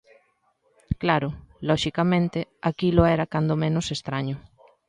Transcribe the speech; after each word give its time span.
Claro, 1.01 1.29
loxicamente, 1.69 2.39
aquilo 2.69 3.01
era 3.15 3.29
cando 3.33 3.53
menos 3.63 3.87
estraño. 3.97 4.37